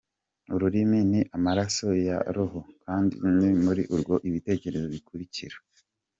Ururimi 0.53 0.99
ni 1.11 1.21
amaraso 1.35 1.87
ya 2.07 2.17
roho 2.35 2.59
kandi 2.83 3.15
ni 3.37 3.49
muri 3.63 3.83
rwo 4.01 4.15
ibitekerezo 4.27 4.85
bikurira”. 4.95 5.57